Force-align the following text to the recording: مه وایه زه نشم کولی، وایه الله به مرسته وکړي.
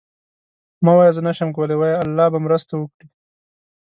مه 0.83 0.91
وایه 0.97 1.15
زه 1.17 1.21
نشم 1.27 1.49
کولی، 1.55 1.75
وایه 1.77 2.01
الله 2.03 2.27
به 2.33 2.39
مرسته 2.45 2.73
وکړي. 2.77 3.07